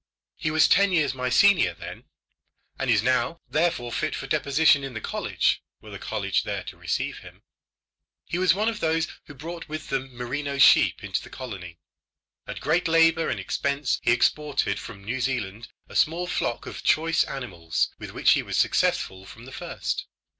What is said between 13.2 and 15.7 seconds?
and expense he exported from New Zealand